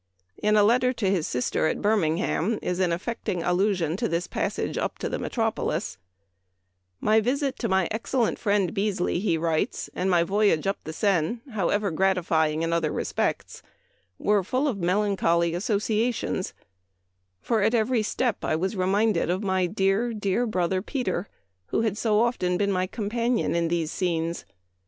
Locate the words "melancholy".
14.79-15.53